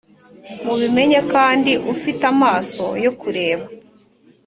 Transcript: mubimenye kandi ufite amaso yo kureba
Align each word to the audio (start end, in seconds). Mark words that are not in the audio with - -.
mubimenye 0.65 1.19
kandi 1.33 1.71
ufite 1.93 2.23
amaso 2.33 2.85
yo 3.03 3.11
kureba 3.19 3.65